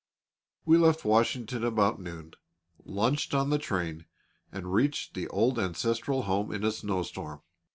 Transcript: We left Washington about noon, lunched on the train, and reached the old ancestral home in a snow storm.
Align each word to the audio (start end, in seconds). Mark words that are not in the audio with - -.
We 0.65 0.79
left 0.79 1.05
Washington 1.05 1.63
about 1.63 2.01
noon, 2.01 2.33
lunched 2.83 3.35
on 3.35 3.51
the 3.51 3.59
train, 3.59 4.05
and 4.51 4.73
reached 4.73 5.13
the 5.13 5.27
old 5.27 5.59
ancestral 5.59 6.23
home 6.23 6.51
in 6.51 6.63
a 6.63 6.71
snow 6.71 7.03
storm. 7.03 7.41